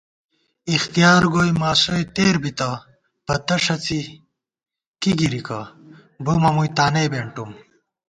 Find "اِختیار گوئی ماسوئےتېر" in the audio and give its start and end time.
0.73-2.35